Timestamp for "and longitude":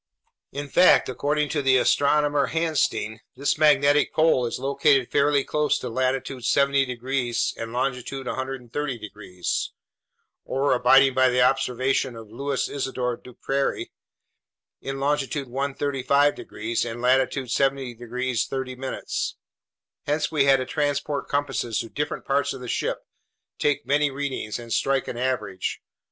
7.55-8.25